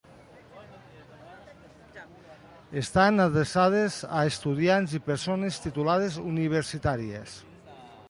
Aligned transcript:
Estan 2.83 3.27
adreçades 3.27 4.01
a 4.21 4.27
estudiants 4.33 4.99
i 5.01 5.05
persones 5.13 5.63
titulades 5.69 6.23
universitàries. 6.35 7.43